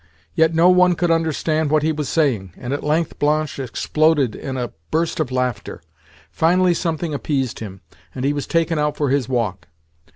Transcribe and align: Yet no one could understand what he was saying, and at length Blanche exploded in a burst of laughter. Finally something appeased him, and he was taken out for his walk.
Yet 0.33 0.55
no 0.55 0.67
one 0.71 0.95
could 0.95 1.11
understand 1.11 1.69
what 1.69 1.83
he 1.83 1.91
was 1.91 2.09
saying, 2.09 2.53
and 2.57 2.73
at 2.73 2.83
length 2.83 3.19
Blanche 3.19 3.59
exploded 3.59 4.33
in 4.33 4.57
a 4.57 4.71
burst 4.89 5.19
of 5.19 5.31
laughter. 5.31 5.79
Finally 6.31 6.73
something 6.73 7.13
appeased 7.13 7.59
him, 7.59 7.81
and 8.15 8.25
he 8.25 8.33
was 8.33 8.47
taken 8.47 8.79
out 8.79 8.97
for 8.97 9.11
his 9.11 9.29
walk. 9.29 9.67